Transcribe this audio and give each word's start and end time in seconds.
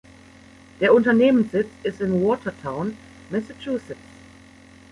Der 0.79 0.95
Unternehmenssitz 0.95 1.67
ist 1.83 2.01
in 2.01 2.23
Watertown, 2.25 2.97
Massachusetts. 3.29 3.99